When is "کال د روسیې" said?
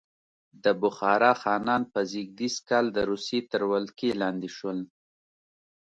2.69-3.39